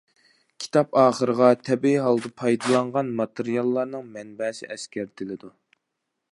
كىتاب 0.63 0.95
ئاخىرىغا 1.01 1.49
تەبىئىي 1.67 1.99
ھالدا 2.05 2.31
پايدىلانغان 2.43 3.13
ماتېرىياللارنىڭ 3.21 4.11
مەنبەسى 4.17 4.73
ئەسكەرتىلىدۇ. 4.77 5.55